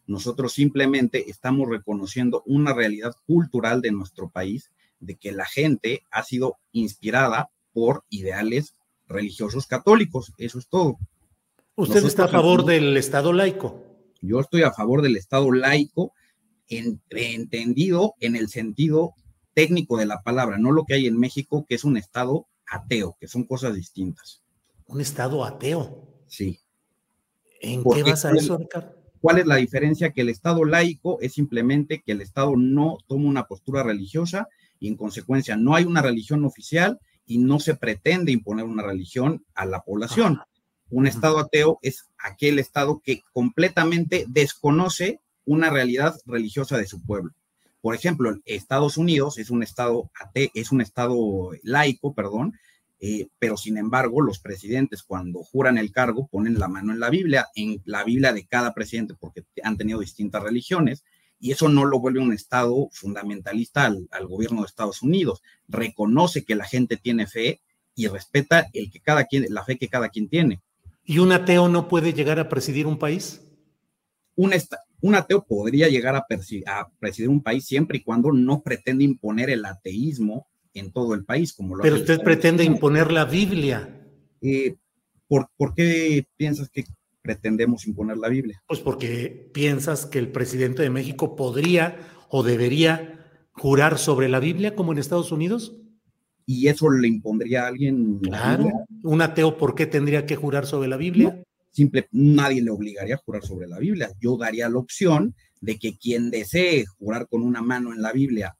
Nosotros 0.05 0.53
simplemente 0.53 1.31
estamos 1.31 1.67
reconociendo 1.67 2.43
una 2.45 2.71
realidad 2.71 3.15
cultural 3.25 3.81
de 3.81 3.91
nuestro 3.91 4.29
país, 4.29 4.71
de 4.99 5.15
que 5.15 5.31
la 5.31 5.45
gente 5.45 6.03
ha 6.11 6.21
sido 6.21 6.57
inspirada 6.71 7.49
por 7.73 8.05
ideales 8.11 8.75
religiosos 9.07 9.65
católicos. 9.65 10.31
Eso 10.37 10.59
es 10.59 10.67
todo. 10.67 10.99
¿Usted 11.75 12.05
está 12.05 12.25
a 12.25 12.29
favor 12.29 12.65
del 12.65 12.95
Estado 12.97 13.33
laico? 13.33 13.83
Yo 14.21 14.39
estoy 14.39 14.61
a 14.61 14.71
favor 14.71 15.01
del 15.01 15.17
Estado 15.17 15.51
laico, 15.51 16.13
entendido 16.67 18.13
en 18.19 18.35
el 18.35 18.47
sentido 18.49 19.15
técnico 19.55 19.97
de 19.97 20.05
la 20.05 20.21
palabra, 20.21 20.59
no 20.59 20.71
lo 20.71 20.85
que 20.85 20.93
hay 20.93 21.07
en 21.07 21.17
México, 21.17 21.65
que 21.67 21.75
es 21.75 21.83
un 21.83 21.97
Estado 21.97 22.47
ateo, 22.67 23.15
que 23.19 23.27
son 23.27 23.43
cosas 23.43 23.75
distintas. 23.75 24.41
¿Un 24.87 25.01
Estado 25.01 25.43
ateo? 25.43 26.07
Sí. 26.27 26.59
¿En 27.61 27.83
qué 27.83 28.03
basa 28.03 28.31
eso, 28.31 28.57
Ricardo? 28.57 28.95
¿Cuál 29.19 29.39
es 29.39 29.47
la 29.47 29.55
diferencia? 29.55 30.11
Que 30.11 30.21
el 30.21 30.29
Estado 30.29 30.63
laico 30.65 31.19
es 31.21 31.33
simplemente 31.33 32.03
que 32.05 32.11
el 32.11 32.21
Estado 32.21 32.53
no 32.55 32.97
toma 33.07 33.27
una 33.27 33.47
postura 33.47 33.81
religiosa 33.81 34.47
y 34.79 34.87
en 34.87 34.97
consecuencia 34.97 35.55
no 35.55 35.75
hay 35.75 35.85
una 35.85 36.01
religión 36.01 36.45
oficial 36.45 36.99
y 37.25 37.39
no 37.39 37.59
se 37.59 37.75
pretende 37.75 38.31
imponer 38.31 38.65
una 38.65 38.83
religión 38.83 39.43
a 39.55 39.65
la 39.65 39.81
población. 39.81 40.41
Un 40.91 41.07
Estado 41.07 41.39
ateo 41.39 41.79
es 41.81 42.07
aquel 42.19 42.59
Estado 42.59 43.01
que 43.03 43.21
completamente 43.33 44.25
desconoce 44.27 45.21
una 45.43 45.71
realidad 45.71 46.15
religiosa 46.25 46.77
de 46.77 46.85
su 46.85 47.01
pueblo. 47.01 47.33
Por 47.85 47.93
ejemplo, 47.93 48.35
Estados 48.45 48.97
Unidos 48.97 49.37
es 49.37 49.51
un 49.51 49.61
Estado 49.61 50.09
ateo, 50.19 50.49
es 50.55 50.71
un 50.71 50.81
Estado 50.81 51.51
laico, 51.61 52.15
perdón, 52.15 52.53
eh, 52.99 53.27
pero 53.37 53.57
sin 53.57 53.77
embargo 53.77 54.23
los 54.23 54.39
presidentes 54.39 55.03
cuando 55.03 55.43
juran 55.43 55.77
el 55.77 55.91
cargo 55.91 56.25
ponen 56.25 56.57
la 56.57 56.67
mano 56.67 56.93
en 56.93 56.99
la 56.99 57.11
Biblia, 57.11 57.45
en 57.53 57.83
la 57.85 58.03
Biblia 58.03 58.33
de 58.33 58.47
cada 58.47 58.73
presidente, 58.73 59.13
porque 59.13 59.43
han 59.61 59.77
tenido 59.77 59.99
distintas 59.99 60.41
religiones, 60.41 61.03
y 61.39 61.51
eso 61.51 61.69
no 61.69 61.85
lo 61.85 61.99
vuelve 61.99 62.21
un 62.21 62.33
Estado 62.33 62.89
fundamentalista 62.91 63.85
al, 63.85 64.27
gobierno 64.27 64.61
de 64.61 64.65
Estados 64.65 65.03
Unidos. 65.03 65.43
Reconoce 65.67 66.43
que 66.43 66.55
la 66.55 66.65
gente 66.65 66.97
tiene 66.97 67.27
fe 67.27 67.61
y 67.93 68.07
respeta 68.07 68.67
el 68.73 68.89
que 68.89 68.99
cada 68.99 69.25
quien, 69.25 69.45
la 69.49 69.63
fe 69.63 69.77
que 69.77 69.89
cada 69.89 70.09
quien 70.09 70.27
tiene. 70.27 70.59
¿Y 71.03 71.19
un 71.19 71.31
ateo 71.31 71.69
no 71.69 71.87
puede 71.87 72.13
llegar 72.13 72.39
a 72.39 72.49
presidir 72.49 72.87
un 72.87 72.97
país? 72.97 73.43
Un, 74.33 74.53
un 75.05 75.13
ateo 75.13 75.45
podría 75.45 75.87
llegar 75.87 76.15
a, 76.15 76.25
a, 76.65 76.89
presidir 76.99 77.29
un 77.29 77.43
país 77.43 77.63
siempre 77.63 77.99
y 77.99 78.03
cuando 78.03 78.31
no 78.31 78.63
pretende 78.63 79.03
imponer 79.03 79.51
el 79.51 79.63
ateísmo 79.63 80.47
en 80.73 80.91
todo 80.91 81.13
el 81.13 81.23
país. 81.23 81.53
Como 81.53 81.75
lo 81.75 81.83
Pero 81.83 81.97
usted 81.97 82.21
pretende 82.23 82.63
imponer 82.63 83.11
la 83.11 83.25
Biblia. 83.25 84.03
Eh, 84.41 84.77
¿por, 85.27 85.47
¿Por 85.55 85.75
qué 85.75 86.25
piensas 86.37 86.69
que 86.69 86.85
pretendemos 87.21 87.85
imponer 87.85 88.17
la 88.17 88.29
Biblia? 88.29 88.63
Pues 88.67 88.79
porque 88.79 89.51
piensas 89.53 90.07
que 90.07 90.17
el 90.17 90.31
presidente 90.31 90.81
de 90.81 90.89
México 90.89 91.35
podría 91.35 91.99
o 92.29 92.41
debería 92.41 93.45
jurar 93.51 93.99
sobre 93.99 94.27
la 94.27 94.39
Biblia 94.39 94.75
como 94.75 94.91
en 94.91 94.97
Estados 94.97 95.31
Unidos. 95.31 95.75
¿Y 96.47 96.67
eso 96.67 96.89
le 96.89 97.07
impondría 97.07 97.65
a 97.65 97.67
alguien? 97.67 98.19
Claro. 98.21 98.71
¿Un 99.03 99.21
ateo 99.21 99.55
por 99.55 99.75
qué 99.75 99.85
tendría 99.85 100.25
que 100.25 100.35
jurar 100.35 100.65
sobre 100.65 100.87
la 100.87 100.97
Biblia? 100.97 101.44
Simple, 101.75 102.07
nadie 102.11 102.61
le 102.61 102.71
obligaría 102.71 103.15
a 103.15 103.19
jurar 103.19 103.43
sobre 103.43 103.67
la 103.67 103.79
Biblia. 103.79 104.11
Yo 104.19 104.37
daría 104.37 104.69
la 104.69 104.79
opción 104.79 105.35
de 105.61 105.77
que 105.77 105.97
quien 105.97 106.31
desee 106.31 106.85
jurar 106.85 107.27
con 107.27 107.41
una 107.41 107.61
mano 107.61 107.93
en 107.93 108.01
la 108.01 108.11
Biblia, 108.11 108.57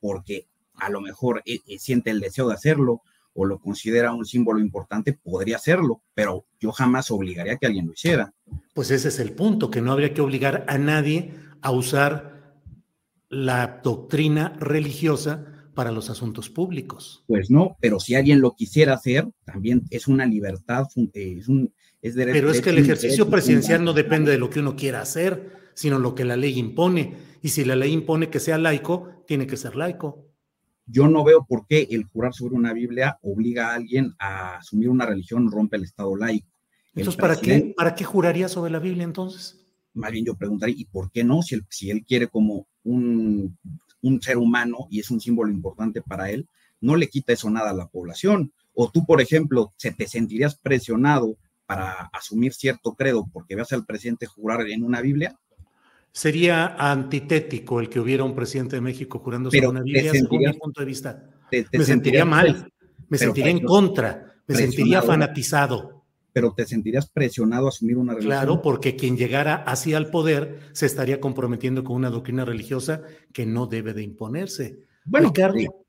porque 0.00 0.46
a 0.74 0.90
lo 0.90 1.00
mejor 1.00 1.42
eh, 1.46 1.60
eh, 1.66 1.78
siente 1.78 2.10
el 2.10 2.20
deseo 2.20 2.48
de 2.48 2.54
hacerlo, 2.54 3.02
o 3.34 3.44
lo 3.44 3.58
considera 3.58 4.14
un 4.14 4.24
símbolo 4.24 4.60
importante, 4.60 5.12
podría 5.12 5.56
hacerlo, 5.56 6.02
pero 6.14 6.46
yo 6.60 6.70
jamás 6.70 7.10
obligaría 7.10 7.54
a 7.54 7.56
que 7.56 7.66
alguien 7.66 7.86
lo 7.86 7.92
hiciera. 7.92 8.32
Pues 8.74 8.90
ese 8.90 9.08
es 9.08 9.18
el 9.18 9.32
punto, 9.32 9.70
que 9.70 9.80
no 9.80 9.90
habría 9.90 10.14
que 10.14 10.20
obligar 10.20 10.64
a 10.68 10.78
nadie 10.78 11.34
a 11.60 11.72
usar 11.72 12.54
la 13.28 13.80
doctrina 13.82 14.56
religiosa 14.60 15.46
para 15.74 15.90
los 15.90 16.08
asuntos 16.10 16.48
públicos. 16.48 17.24
Pues 17.26 17.50
no, 17.50 17.76
pero 17.80 17.98
si 17.98 18.14
alguien 18.14 18.40
lo 18.40 18.54
quisiera 18.54 18.94
hacer, 18.94 19.28
también 19.44 19.82
es 19.90 20.06
una 20.08 20.26
libertad, 20.26 20.86
es 21.12 21.48
un... 21.48 21.72
Es 22.04 22.14
pero 22.14 22.50
es 22.50 22.60
que 22.60 22.70
el 22.70 22.78
ejercicio 22.78 23.28
presidencial 23.28 23.82
no 23.82 23.92
depende 23.92 24.30
de 24.30 24.38
lo 24.38 24.50
que 24.50 24.60
uno 24.60 24.76
quiera 24.76 25.00
hacer, 25.00 25.50
sino 25.74 25.98
lo 25.98 26.14
que 26.14 26.24
la 26.24 26.36
ley 26.36 26.58
impone. 26.58 27.16
Y 27.42 27.48
si 27.48 27.64
la 27.64 27.74
ley 27.74 27.92
impone 27.92 28.30
que 28.30 28.38
sea 28.38 28.58
laico, 28.58 29.24
tiene 29.26 29.46
que 29.46 29.56
ser 29.56 29.74
laico 29.74 30.24
yo 30.86 31.08
no 31.08 31.24
veo 31.24 31.44
por 31.44 31.66
qué 31.66 31.88
el 31.90 32.04
jurar 32.04 32.34
sobre 32.34 32.54
una 32.54 32.72
Biblia 32.72 33.18
obliga 33.22 33.70
a 33.70 33.74
alguien 33.74 34.14
a 34.18 34.56
asumir 34.56 34.88
una 34.88 35.06
religión, 35.06 35.50
rompe 35.50 35.76
el 35.76 35.84
Estado 35.84 36.14
laico. 36.16 36.48
Entonces, 36.94 37.20
¿para 37.20 37.36
qué, 37.36 37.74
¿para 37.76 37.94
qué 37.94 38.04
juraría 38.04 38.48
sobre 38.48 38.70
la 38.70 38.78
Biblia 38.78 39.04
entonces? 39.04 39.58
Más 39.94 40.12
bien 40.12 40.24
yo 40.24 40.34
preguntaría, 40.34 40.76
¿y 40.78 40.84
por 40.84 41.10
qué 41.10 41.24
no? 41.24 41.42
Si 41.42 41.54
él, 41.54 41.64
si 41.68 41.90
él 41.90 42.04
quiere 42.06 42.28
como 42.28 42.66
un, 42.84 43.56
un 44.02 44.22
ser 44.22 44.36
humano 44.36 44.86
y 44.90 45.00
es 45.00 45.10
un 45.10 45.20
símbolo 45.20 45.50
importante 45.50 46.02
para 46.02 46.30
él, 46.30 46.46
no 46.80 46.96
le 46.96 47.08
quita 47.08 47.32
eso 47.32 47.50
nada 47.50 47.70
a 47.70 47.74
la 47.74 47.88
población. 47.88 48.52
O 48.74 48.90
tú, 48.90 49.04
por 49.06 49.20
ejemplo, 49.20 49.72
se 49.76 49.92
te 49.92 50.06
sentirías 50.06 50.56
presionado 50.56 51.36
para 51.66 52.10
asumir 52.12 52.52
cierto 52.52 52.94
credo 52.94 53.26
porque 53.32 53.56
veas 53.56 53.72
al 53.72 53.84
presidente 53.84 54.26
jurar 54.26 54.62
en 54.68 54.84
una 54.84 55.00
Biblia, 55.00 55.38
Sería 56.14 56.76
antitético 56.78 57.80
el 57.80 57.88
que 57.88 57.98
hubiera 57.98 58.22
un 58.22 58.36
presidente 58.36 58.76
de 58.76 58.80
México 58.80 59.18
jurando 59.18 59.50
sobre 59.50 59.66
una 59.66 59.82
Biblia, 59.82 60.12
según 60.12 60.38
mi 60.38 60.52
punto 60.52 60.80
de 60.80 60.86
vista. 60.86 61.28
me 61.72 61.84
sentiría 61.84 62.24
mal, 62.24 62.72
me 63.08 63.18
sentiría 63.18 63.50
en 63.50 63.58
contra, 63.58 64.32
me 64.46 64.54
sentiría 64.54 65.02
fanatizado. 65.02 66.04
Pero 66.32 66.54
te 66.54 66.66
sentirías 66.66 67.10
presionado 67.10 67.66
a 67.66 67.70
asumir 67.70 67.96
una 67.96 68.12
religión. 68.12 68.30
Claro, 68.30 68.62
porque 68.62 68.94
quien 68.94 69.16
llegara 69.16 69.56
así 69.56 69.92
al 69.92 70.10
poder 70.10 70.60
se 70.70 70.86
estaría 70.86 71.20
comprometiendo 71.20 71.82
con 71.82 71.96
una 71.96 72.10
doctrina 72.10 72.44
religiosa 72.44 73.02
que 73.32 73.44
no 73.44 73.66
debe 73.66 73.92
de 73.92 74.04
imponerse. 74.04 74.84
Bueno, 75.04 75.32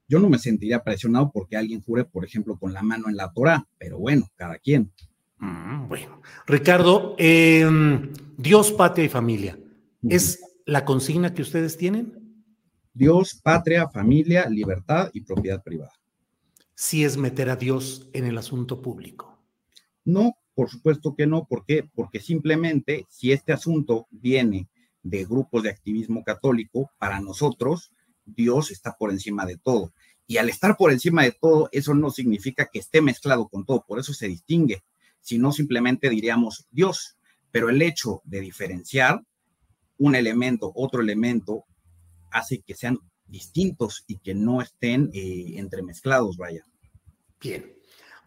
yo 0.07 0.19
no 0.19 0.27
me 0.27 0.39
sentiría 0.39 0.83
presionado 0.83 1.31
porque 1.31 1.55
alguien 1.55 1.83
jure, 1.83 2.03
por 2.03 2.25
ejemplo, 2.25 2.57
con 2.57 2.73
la 2.73 2.81
mano 2.81 3.09
en 3.09 3.15
la 3.15 3.31
Torah, 3.31 3.67
pero 3.77 3.99
bueno, 3.99 4.27
cada 4.35 4.57
quien. 4.57 4.91
Mm, 5.37 5.87
bueno, 5.87 6.21
Ricardo, 6.47 7.15
em, 7.17 8.13
Dios, 8.37 8.71
patria 8.71 9.05
y 9.05 9.09
familia. 9.09 9.59
¿Es 10.07 10.39
la 10.65 10.85
consigna 10.85 11.33
que 11.33 11.41
ustedes 11.41 11.77
tienen? 11.77 12.43
Dios, 12.93 13.39
patria, 13.43 13.89
familia, 13.89 14.47
libertad 14.49 15.09
y 15.13 15.21
propiedad 15.21 15.61
privada. 15.63 15.91
Sí 16.73 17.03
es 17.03 17.17
meter 17.17 17.49
a 17.49 17.55
Dios 17.55 18.09
en 18.13 18.25
el 18.25 18.37
asunto 18.37 18.81
público. 18.81 19.37
No, 20.03 20.37
por 20.53 20.69
supuesto 20.69 21.15
que 21.15 21.27
no. 21.27 21.45
¿Por 21.45 21.65
qué? 21.65 21.89
Porque 21.93 22.19
simplemente 22.19 23.05
si 23.09 23.31
este 23.31 23.53
asunto 23.53 24.07
viene 24.11 24.69
de 25.03 25.25
grupos 25.25 25.63
de 25.63 25.69
activismo 25.69 26.23
católico, 26.23 26.91
para 26.97 27.19
nosotros 27.19 27.91
Dios 28.25 28.71
está 28.71 28.95
por 28.97 29.11
encima 29.11 29.45
de 29.45 29.57
todo. 29.57 29.93
Y 30.27 30.37
al 30.37 30.49
estar 30.49 30.75
por 30.75 30.91
encima 30.91 31.23
de 31.23 31.31
todo, 31.31 31.69
eso 31.71 31.93
no 31.93 32.09
significa 32.09 32.69
que 32.71 32.79
esté 32.79 33.01
mezclado 33.01 33.47
con 33.47 33.65
todo, 33.65 33.85
por 33.87 33.99
eso 33.99 34.13
se 34.13 34.27
distingue, 34.27 34.83
sino 35.25 35.51
simplemente 35.51 36.07
diríamos 36.07 36.67
Dios. 36.69 37.17
Pero 37.51 37.69
el 37.69 37.81
hecho 37.81 38.21
de 38.25 38.41
diferenciar 38.41 39.21
un 39.97 40.13
elemento, 40.13 40.71
otro 40.75 41.01
elemento, 41.01 41.65
hace 42.31 42.61
que 42.61 42.75
sean 42.75 42.99
distintos 43.25 44.03
y 44.07 44.17
que 44.19 44.35
no 44.35 44.61
estén 44.61 45.09
eh, 45.13 45.53
entremezclados, 45.55 46.37
vaya. 46.37 46.63
Bien. 47.41 47.73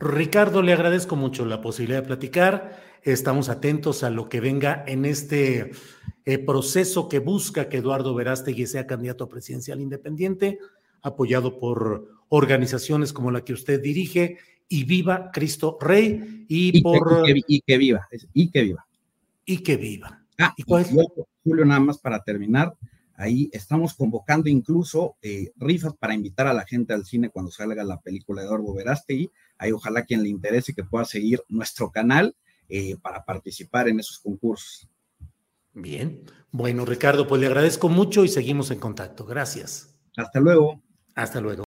Ricardo, 0.01 0.61
le 0.63 0.73
agradezco 0.73 1.15
mucho 1.15 1.45
la 1.45 1.61
posibilidad 1.61 2.03
de 2.03 2.07
platicar. 2.09 2.83
Estamos 3.05 3.49
atentos 3.49 4.03
a 4.03 4.11
lo 4.11 4.29
que 4.29 4.41
venga 4.41 4.83
en 4.87 5.05
este 5.05 5.71
eh, 6.25 6.39
proceso 6.39 7.09
que 7.09 7.21
busca 7.21 7.69
que 7.69 7.77
Eduardo 7.77 8.15
Verástegui 8.15 8.67
sea 8.67 8.89
candidato 8.89 9.25
a 9.25 9.29
presidencial 9.29 9.81
independiente, 9.81 10.59
apoyado 11.03 11.61
por 11.61 12.09
organizaciones 12.29 13.13
como 13.13 13.31
la 13.31 13.45
que 13.45 13.53
usted 13.53 13.81
dirige, 13.81 14.39
y 14.69 14.85
viva 14.85 15.31
Cristo 15.33 15.79
Rey, 15.81 16.45
y, 16.49 16.83
por... 16.83 17.25
y 17.27 17.61
que 17.61 17.79
viva, 17.79 18.09
y 18.33 18.51
que 18.51 18.63
viva. 18.63 18.87
Y 19.45 19.59
que 19.63 19.77
viva. 19.77 20.25
Ah, 20.39 20.55
¿Y 20.57 20.63
cuál 20.63 20.85
Julio, 21.43 21.65
nada 21.65 21.81
más 21.81 21.99
para 21.99 22.23
terminar, 22.23 22.75
ahí 23.15 23.49
estamos 23.53 23.95
convocando 23.95 24.49
incluso 24.49 25.17
eh, 25.23 25.51
rifas 25.57 25.95
para 25.99 26.15
invitar 26.15 26.47
a 26.47 26.53
la 26.53 26.67
gente 26.67 26.93
al 26.93 27.05
cine 27.05 27.31
cuando 27.31 27.51
salga 27.51 27.83
la 27.83 28.01
película 28.01 28.43
de 28.43 28.47
Eduardo 28.47 28.75
Verástegui. 28.75 29.31
Ahí 29.57 29.73
ojalá 29.73 30.05
quien 30.05 30.23
le 30.23 30.29
interese 30.29 30.75
que 30.75 30.85
pueda 30.85 31.05
seguir 31.05 31.43
nuestro 31.49 31.91
canal 31.91 32.37
eh, 32.69 32.97
para 33.03 33.25
participar 33.25 33.89
en 33.89 34.01
esos 34.01 34.19
concursos. 34.19 34.89
Bien. 35.73 36.23
Bueno, 36.51 36.85
Ricardo, 36.85 37.27
pues 37.27 37.41
le 37.41 37.47
agradezco 37.47 37.89
mucho 37.89 38.25
y 38.25 38.29
seguimos 38.29 38.71
en 38.71 38.79
contacto. 38.79 39.25
Gracias. 39.25 39.95
Hasta 40.17 40.41
luego. 40.41 40.83
Hasta 41.15 41.41
luego. 41.41 41.68